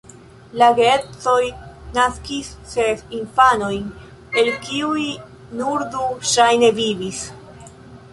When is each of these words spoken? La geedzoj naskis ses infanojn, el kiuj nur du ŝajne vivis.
La 0.59 0.67
geedzoj 0.77 1.49
naskis 1.97 2.49
ses 2.71 3.03
infanojn, 3.17 3.83
el 4.43 4.49
kiuj 4.65 5.05
nur 5.61 5.85
du 5.97 6.07
ŝajne 6.31 6.73
vivis. 6.79 7.21